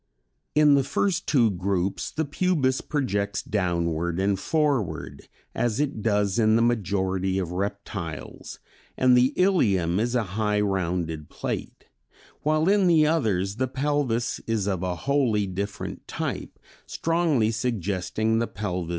In 0.55 0.73
the 0.73 0.83
first 0.83 1.27
two 1.27 1.51
groups 1.51 2.09
the 2.09 2.25
pubis 2.25 2.81
projects 2.81 3.43
downward 3.43 4.19
and 4.19 4.39
forward 4.39 5.27
as 5.53 5.79
it 5.79 6.01
does 6.01 6.39
in 6.39 6.55
the 6.55 6.63
majority 6.63 7.37
of 7.37 7.51
reptiles, 7.51 8.57
and 8.97 9.15
the 9.15 9.31
ilium 9.35 9.99
is 9.99 10.15
a 10.15 10.23
high 10.41 10.59
rounded 10.59 11.29
plate; 11.29 11.85
while 12.41 12.67
in 12.67 12.87
the 12.87 13.05
others 13.05 13.57
the 13.57 13.67
pelvis 13.67 14.39
is 14.47 14.65
of 14.65 14.81
a 14.81 14.95
wholly 15.05 15.45
different 15.45 16.07
type, 16.07 16.57
strongly 16.87 17.51
suggesting 17.51 18.39
the 18.39 18.47
pelvis 18.47 18.81
of 18.85 18.87
birds. 18.87 18.89